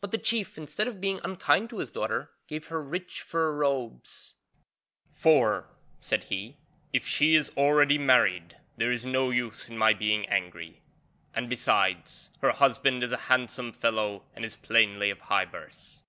But 0.00 0.12
the 0.12 0.18
chief, 0.18 0.56
instead 0.56 0.86
of 0.86 1.00
being 1.00 1.18
unkind 1.24 1.68
to 1.70 1.78
his 1.80 1.90
daughter, 1.90 2.30
gave 2.46 2.68
her 2.68 2.80
rich 2.80 3.22
fur 3.22 3.50
robes; 3.50 4.34
'for,' 5.10 5.68
said 6.00 6.22
he, 6.30 6.58
'if 6.92 7.04
she 7.08 7.34
is 7.34 7.50
already 7.56 7.98
married 7.98 8.56
there 8.76 8.92
is 8.92 9.04
no 9.04 9.30
use 9.30 9.68
in 9.68 9.76
my 9.76 9.92
being 9.92 10.28
angry; 10.28 10.80
and 11.34 11.50
besides, 11.50 12.30
her 12.40 12.52
husband 12.52 13.02
is 13.02 13.10
a 13.10 13.16
handsome 13.26 13.72
fellow 13.72 14.22
and 14.36 14.44
is 14.44 14.54
plainly 14.54 15.10
of 15.10 15.22
high 15.22 15.44
birth.' 15.44 16.04